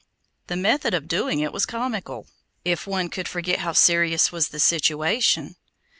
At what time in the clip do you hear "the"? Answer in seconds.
0.47-0.55, 4.47-4.59